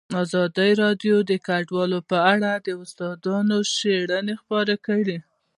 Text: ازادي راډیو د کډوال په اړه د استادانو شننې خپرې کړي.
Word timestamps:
ازادي 0.23 0.71
راډیو 0.83 1.15
د 1.29 1.31
کډوال 1.47 1.91
په 2.09 2.17
اړه 2.33 2.51
د 2.65 2.67
استادانو 2.81 3.57
شننې 3.75 4.33
خپرې 4.41 4.75
کړي. 4.85 5.17